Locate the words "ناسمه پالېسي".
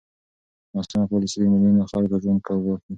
0.75-1.37